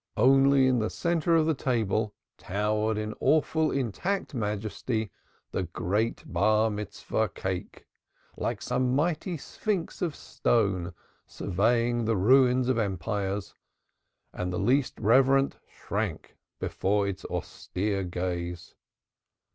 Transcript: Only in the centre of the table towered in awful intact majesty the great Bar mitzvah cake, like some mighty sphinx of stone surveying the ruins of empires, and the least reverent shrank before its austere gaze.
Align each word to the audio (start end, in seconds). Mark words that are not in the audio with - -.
Only 0.17 0.65
in 0.65 0.79
the 0.79 0.89
centre 0.89 1.35
of 1.35 1.45
the 1.45 1.53
table 1.53 2.15
towered 2.39 2.97
in 2.97 3.13
awful 3.19 3.69
intact 3.69 4.33
majesty 4.33 5.11
the 5.51 5.61
great 5.61 6.23
Bar 6.25 6.71
mitzvah 6.71 7.29
cake, 7.29 7.85
like 8.35 8.63
some 8.63 8.95
mighty 8.95 9.37
sphinx 9.37 10.01
of 10.01 10.15
stone 10.15 10.95
surveying 11.27 12.05
the 12.05 12.17
ruins 12.17 12.67
of 12.67 12.79
empires, 12.79 13.53
and 14.33 14.51
the 14.51 14.57
least 14.57 14.99
reverent 14.99 15.59
shrank 15.69 16.35
before 16.59 17.07
its 17.07 17.23
austere 17.25 18.03
gaze. 18.03 18.73